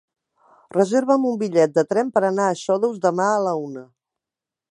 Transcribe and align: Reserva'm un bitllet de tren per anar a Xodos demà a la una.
Reserva'm 0.77 1.27
un 1.31 1.35
bitllet 1.43 1.75
de 1.75 1.83
tren 1.91 2.09
per 2.15 2.25
anar 2.31 2.49
a 2.53 2.57
Xodos 2.63 2.99
demà 3.05 3.31
a 3.35 3.39
la 3.49 3.57
una. 3.69 3.87